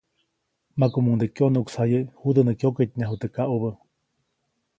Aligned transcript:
Makumuŋde 0.79 1.25
kyonuʼksjaye 1.35 1.99
judä 2.21 2.41
nä 2.45 2.53
kyoketnyaju 2.59 3.15
teʼ 3.21 3.31
kaʼubä. 3.35 3.69